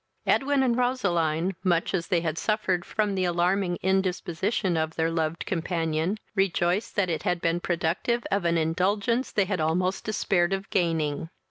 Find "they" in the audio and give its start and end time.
2.07-2.21, 9.31-9.45